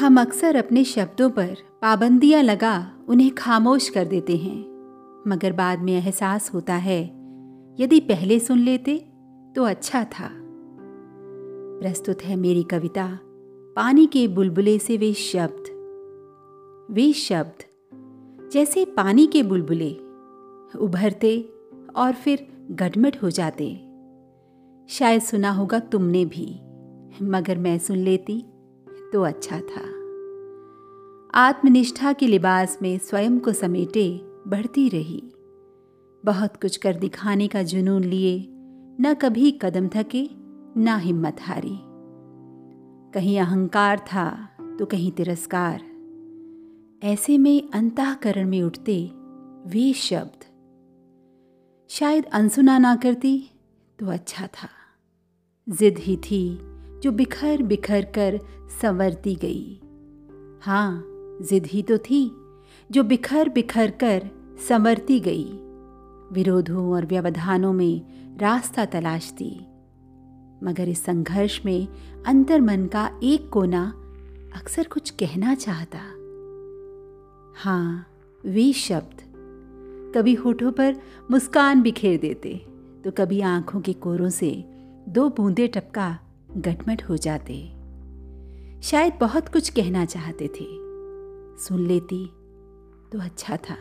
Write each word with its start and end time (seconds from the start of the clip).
हम 0.00 0.20
अक्सर 0.20 0.56
अपने 0.56 0.84
शब्दों 0.84 1.30
पर 1.30 1.56
पाबंदियाँ 1.82 2.42
लगा 2.42 2.92
उन्हें 3.08 3.30
खामोश 3.30 3.88
कर 3.88 4.04
देते 4.04 4.36
हैं, 4.36 4.58
मगर 5.26 5.52
बाद 5.52 5.78
में 5.78 5.92
एहसास 5.92 6.50
होता 6.54 6.74
है, 6.74 7.02
यदि 7.80 8.00
पहले 8.00 8.38
सुन 8.40 8.58
लेते 8.58 8.96
तो 9.56 9.64
अच्छा 9.64 10.04
था। 10.04 10.28
प्रस्तुत 11.80 12.22
है 12.22 12.36
मेरी 12.36 12.62
कविता, 12.62 13.18
पानी 13.76 14.06
के 14.06 14.28
बुलबुले 14.28 14.78
से 14.78 14.96
वे 14.96 15.12
शब्द। 15.12 15.70
वे 16.90 17.12
शब्द, 17.12 17.64
जैसे 18.52 18.84
पानी 18.84 19.26
के 19.26 19.42
बुलबुले, 19.42 19.90
उभरते 20.78 21.38
और 21.96 22.12
फिर 22.12 22.46
गटमट 22.70 23.16
हो 23.22 23.30
जाते। 23.30 23.70
शायद 24.88 25.22
सुना 25.22 25.50
होगा 25.50 25.78
तुमने 25.78 26.24
भी, 26.24 26.60
मगर 27.22 27.58
मैं 27.58 27.78
सुन 27.78 27.96
लेती। 27.96 28.44
तो 29.12 29.22
अच्छा 29.22 29.60
था। 29.60 29.96
आत्मनिष्ठा 31.34 32.12
के 32.12 32.26
लिबास 32.26 32.78
में 32.82 32.98
स्वयं 32.98 33.40
को 33.40 33.52
समेटे 33.52 34.20
बढ़ती 34.24 34.88
रही। 34.88 35.22
बहुत 36.24 36.56
कुछ 36.56 36.76
कर 36.76 36.96
दिखाने 36.96 37.48
का 37.48 37.62
जुनून 37.62 38.04
लिए, 38.04 38.46
न 39.00 39.14
कभी 39.22 39.58
कदम 39.62 39.88
थके, 39.88 40.30
न 40.80 40.96
हिम्मत 41.00 41.36
हारी। 41.40 41.78
कहीं 43.14 43.40
अहंकार 43.40 43.98
था 43.98 44.48
तो 44.78 44.86
कहीं 44.86 45.12
तिरस्कार। 45.12 45.82
ऐसे 47.02 47.38
में 47.38 47.70
अंतःकरण 47.74 48.48
में 48.48 48.62
उठते 48.62 49.12
वे 49.66 49.92
शब्द। 49.92 50.44
शायद 51.88 52.24
अनसुना 52.24 52.78
ना 52.78 52.96
करती 52.96 53.50
तो 53.98 54.06
अच्छा 54.06 54.46
था। 54.46 54.68
जिद 55.68 55.98
ही 55.98 56.16
थी 56.16 56.75
जो 57.06 57.12
बिखर 57.12 57.62
बिखर 57.62 58.04
कर 58.04 58.38
संवरती 58.82 59.34
गई। 59.34 59.80
हाँ 60.62 61.04
जिद 61.42 61.66
ही 61.66 61.82
तो 61.82 61.98
थी, 61.98 62.36
जो 62.90 63.04
बिखर 63.04 63.48
बिखर 63.48 63.90
कर 63.90 64.30
संवरती 64.68 65.20
गई। 65.20 65.44
विरोधों 66.32 66.92
और 66.92 67.06
व्यवधानों 67.06 67.72
में 67.72 68.02
रास्ता 68.38 68.84
तलाशती 68.84 69.50
मगर 70.66 70.88
इस 70.88 71.04
संघर्ष 71.04 71.60
में 71.64 71.88
अंतर 72.26 72.60
मन 72.60 72.86
का 72.86 73.20
एक 73.22 73.48
कोना 73.50 73.84
अक्सर 74.56 74.86
कुछ 74.86 75.10
कहना 75.10 75.54
चाहता। 75.54 75.98
हाँ 77.56 78.06
वे 78.46 78.72
शब्द। 78.72 79.22
कभी 80.16 80.34
होठों 80.34 80.72
पर 80.72 80.96
मुस्कान 81.30 81.82
बिखेर 81.82 82.20
देते 82.20 82.66
तो 83.04 83.10
कभी 83.10 83.40
आँखों 83.40 83.80
के 83.80 83.92
कोरों 83.92 84.30
से 84.30 84.64
दो 85.08 85.28
बूंदे 85.28 85.68
टपका 85.68 86.18
गटमट 86.56 87.02
हो 87.02 87.16
जाते। 87.16 87.72
शायद 88.82 89.12
बहुत 89.20 89.48
कुछ 89.48 89.68
कहना 89.68 90.04
चाहते 90.04 90.48
थे। 90.48 90.86
सुन 91.58 91.86
लेती 91.86 92.26
तो 93.12 93.20
अच्छा 93.20 93.56
था। 93.56 93.76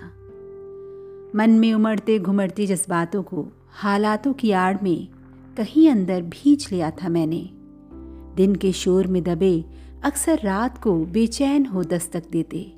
मन 1.36 1.58
में 1.60 1.74
उमड़ते 1.74 2.20
घुमड़ते 2.20 2.66
जज्बातों 2.66 3.24
को, 3.24 3.48
हालातों 3.70 4.34
की 4.34 4.52
आड़ 4.52 4.78
में 4.84 5.08
कहीं 5.58 5.90
अंदर 5.90 6.22
भींच 6.22 6.72
लिया 6.72 6.92
था 6.92 7.10
मैंने। 7.10 7.50
दिन 8.36 8.56
के 8.56 8.72
शोर 8.72 9.08
में 9.08 9.24
दबे 9.24 9.66
अक्सर 10.04 10.40
रात 10.44 10.84
को 10.84 11.06
बेचैन 11.06 11.66
हो 11.66 11.84
दस्तक 11.84 12.30
देते। 12.30 12.74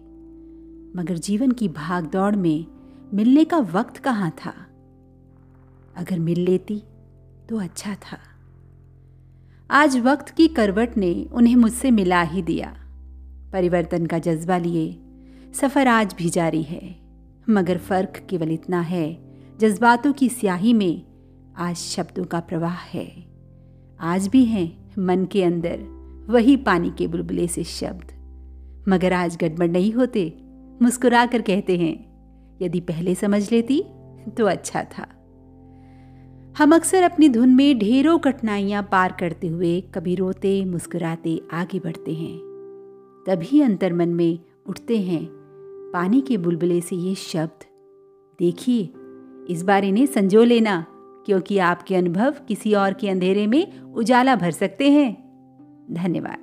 मगर 0.95 1.17
जीवन 1.17 1.51
की 1.51 1.67
भाग 1.67 2.05
दौड़ 2.05 2.35
में 2.35 2.65
मिलने 3.13 3.45
का 3.45 3.57
वक्त 3.57 3.97
कहाँ 3.97 4.31
था? 4.31 4.53
अगर 5.97 6.19
मिल 6.19 6.39
लेती 6.39 6.83
तो 7.49 7.59
अच्छा 7.59 7.95
था। 7.95 8.36
आज 9.71 9.97
वक्त 9.97 10.29
की 10.29 10.47
करवट 10.47 10.97
ने 10.97 11.27
उन्हें 11.33 11.55
मुझसे 11.55 11.89
मिला 11.91 12.21
ही 12.21 12.41
दिया। 12.41 12.67
परिवर्तन 13.53 14.05
का 14.05 14.19
जज्बा 14.19 14.57
लिए 14.57 14.99
सफ़र 15.53 15.87
आज 15.87 16.15
भी 16.17 16.29
जारी 16.29 16.61
है। 16.63 16.95
मगर 17.49 17.77
फ़र्क 17.77 18.21
केवल 18.29 18.51
इतना 18.51 18.81
है, 18.81 19.17
जज्बातों 19.59 20.13
की 20.13 20.29
स्याही 20.29 20.73
में 20.73 21.01
आज 21.57 21.75
शब्दों 21.75 22.23
का 22.23 22.39
प्रवाह 22.39 22.77
है। 22.93 23.07
आज 23.99 24.27
भी 24.27 24.45
हैं 24.45 24.95
मन 24.99 25.25
के 25.25 25.43
अंदर 25.43 25.79
वही 26.29 26.57
पानी 26.57 26.91
के 26.97 27.07
बुलबुले 27.07 27.47
से 27.47 27.63
शब्द। 27.63 28.85
मगर 28.89 29.13
आज 29.13 29.37
गड़बड़ 29.41 29.69
नहीं 29.69 29.91
होते 29.91 30.33
मुस्कुरा 30.81 31.25
कर 31.25 31.41
कहते 31.41 31.77
हैं, 31.77 32.57
यदि 32.61 32.79
पहले 32.79 33.15
समझ 33.15 33.51
लेती 33.51 33.83
तो 34.37 34.45
अच्छा 34.45 34.83
था। 34.83 35.07
हम 36.57 36.75
अक्सर 36.75 37.03
अपनी 37.03 37.29
धुन 37.29 37.49
में 37.49 37.79
ढेरों 37.79 38.19
कठिनाइयाँ 38.19 38.83
पार 38.83 39.15
करते 39.19 39.47
हुए 39.47 39.81
कभी 39.81 40.15
रोते, 40.15 40.65
मुस्कुराते, 40.65 41.41
आगे 41.53 41.79
बढ़ते 41.79 42.13
हैं। 42.13 42.37
तभी 43.27 43.61
अंतर्मन 43.61 44.09
में 44.09 44.39
उठते 44.67 44.97
हैं। 44.97 45.27
पानी 45.93 46.21
के 46.21 46.37
बुलबुले 46.37 46.81
से 46.81 46.95
ये 46.95 47.15
शब्द, 47.15 47.65
देखिए, 48.39 48.89
इस 49.49 49.63
बार 49.63 49.85
इन्हें 49.85 50.05
संजो 50.05 50.43
लेना, 50.43 50.85
क्योंकि 51.25 51.57
आपके 51.57 51.95
अनुभव 51.95 52.35
किसी 52.47 52.73
और 52.73 52.93
के 52.93 53.09
अंधेरे 53.09 53.47
में 53.47 53.81
उजाला 53.81 54.35
भर 54.35 54.51
सकते 54.51 54.91
हैं। 54.91 55.13
धन्यवाद। 55.91 56.37